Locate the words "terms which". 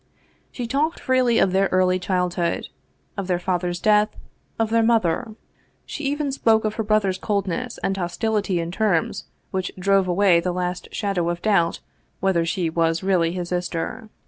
8.71-9.71